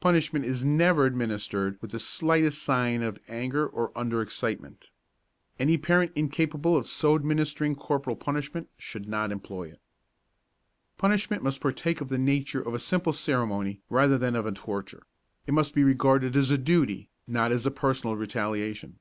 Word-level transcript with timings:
Punishment 0.00 0.44
is 0.44 0.62
never 0.62 1.06
administered 1.06 1.80
with 1.80 1.90
the 1.92 1.98
slightest 1.98 2.62
sign 2.62 3.02
of 3.02 3.18
anger 3.28 3.66
or 3.66 3.96
under 3.96 4.20
excitement. 4.20 4.90
Any 5.58 5.78
parent 5.78 6.12
incapable 6.14 6.76
of 6.76 6.86
so 6.86 7.14
administering 7.14 7.74
corporal 7.74 8.14
punishment 8.14 8.68
should 8.76 9.08
not 9.08 9.32
employ 9.32 9.68
it. 9.70 9.80
Punishment 10.98 11.42
must 11.42 11.62
partake 11.62 12.02
of 12.02 12.10
the 12.10 12.18
nature 12.18 12.60
of 12.60 12.74
a 12.74 12.78
simple 12.78 13.14
ceremony 13.14 13.80
rather 13.88 14.18
than 14.18 14.36
of 14.36 14.44
a 14.44 14.52
torture; 14.52 15.04
it 15.46 15.54
must 15.54 15.74
be 15.74 15.82
regarded 15.82 16.36
as 16.36 16.50
a 16.50 16.58
duty, 16.58 17.08
not 17.26 17.50
as 17.50 17.64
a 17.64 17.70
personal 17.70 18.16
retaliation. 18.16 18.98